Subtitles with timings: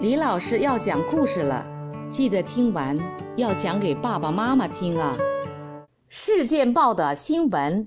[0.00, 1.62] 李老师要讲故事了，
[2.10, 2.98] 记得听完
[3.36, 5.14] 要讲给爸爸妈妈听啊！
[6.08, 7.86] 事件报的新闻：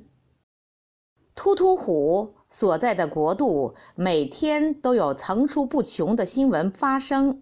[1.34, 7.41] 突突虎所在的国度每天都有层出不穷的新闻发生。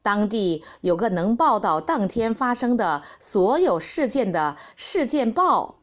[0.00, 5.80] 当地有个能报道当天发生的所有事件的事件报，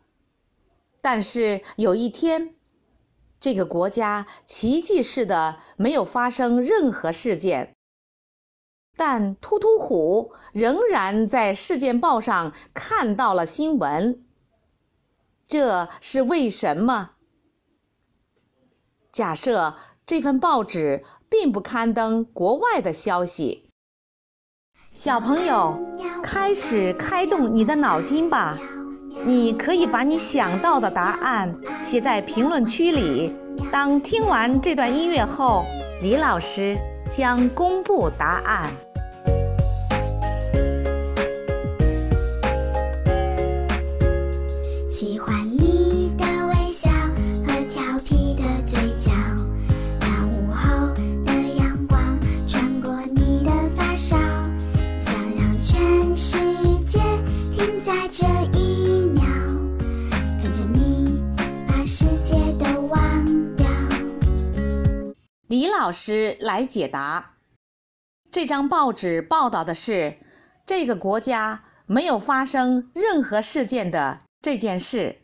[1.02, 2.55] 但是有一天，
[3.46, 7.76] 这个国家奇迹似的没有发生任何事件。
[8.98, 14.26] 但突突虎仍然在事件报上看到了新闻，
[15.44, 17.12] 这是为什么？
[19.12, 19.76] 假设
[20.08, 23.70] 这份报纸并不刊登国外的消息，
[24.90, 25.80] 小朋友
[26.24, 28.58] 开始开动你的脑筋吧！
[29.26, 33.36] 你可以把你想到的答案写在评论区里。
[33.72, 35.66] 当听完这段音乐后，
[36.00, 36.78] 李老师
[37.10, 38.70] 将公布答案。
[44.92, 46.90] 喜欢你的微笑
[47.48, 49.12] 和调皮的嘴角，
[50.00, 50.94] 那午后
[51.26, 52.00] 的阳光
[52.48, 54.16] 穿过你的发梢，
[55.00, 56.55] 想让全世界
[61.86, 63.66] 世界都忘掉。
[65.48, 67.36] 李老师来解答。
[68.32, 70.18] 这张报纸报道的是
[70.66, 74.22] 这个国家没有发生任何事件的。
[74.42, 75.22] 这件事，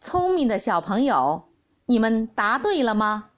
[0.00, 1.48] 聪明的小朋友，
[1.86, 3.30] 你们答对了吗？